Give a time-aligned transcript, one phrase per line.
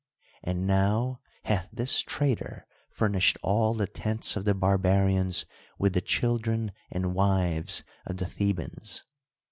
[0.41, 5.45] And now hath this traitor furnished all the tents of the Barbarians
[5.77, 9.03] with the children and wives of the Thebans.